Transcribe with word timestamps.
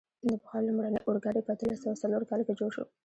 د 0.27 0.29
بخار 0.41 0.61
لومړنی 0.65 0.99
اورګاډی 1.03 1.41
په 1.45 1.51
اتلس 1.55 1.79
سوه 1.83 2.01
څلور 2.01 2.21
کال 2.29 2.41
کې 2.45 2.53
جوړ 2.59 2.69
شو. 2.75 2.83